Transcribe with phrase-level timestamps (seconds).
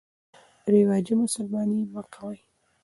[0.73, 2.37] رواجي مسلماني مه کوئ.